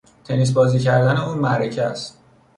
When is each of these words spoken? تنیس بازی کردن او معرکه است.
تنیس 0.23 0.51
بازی 0.51 0.79
کردن 0.79 1.17
او 1.17 1.35
معرکه 1.35 1.81
است. 1.81 2.17